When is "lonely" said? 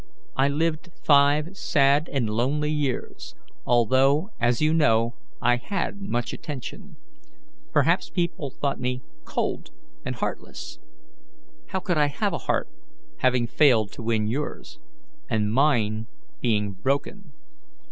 2.27-2.71